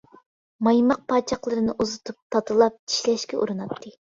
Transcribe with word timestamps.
مايماق 0.67 1.03
پاچاقلىرىنى 1.13 1.75
ئۇزىتىپ 1.85 2.19
تاتىلاپ، 2.37 2.81
چىشلەشكە 2.95 3.43
ئۇرۇناتتى. 3.43 3.97